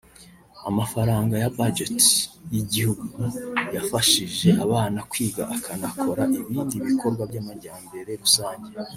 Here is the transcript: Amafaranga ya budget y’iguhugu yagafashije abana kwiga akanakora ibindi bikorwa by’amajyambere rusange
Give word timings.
Amafaranga 0.69 1.33
ya 1.43 1.49
budget 1.57 1.99
y’iguhugu 2.51 3.21
yagafashije 3.57 4.47
abana 4.65 4.99
kwiga 5.11 5.43
akanakora 5.55 6.23
ibindi 6.39 6.75
bikorwa 6.85 7.23
by’amajyambere 7.29 8.11
rusange 8.21 8.69